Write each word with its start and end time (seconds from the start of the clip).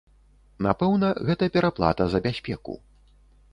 Напэўна, 0.67 1.07
гэта 1.27 1.51
пераплата 1.59 2.03
за 2.17 2.25
бяспеку. 2.27 2.73